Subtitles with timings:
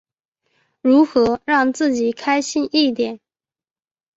[0.81, 3.19] 如何让自己开心一点？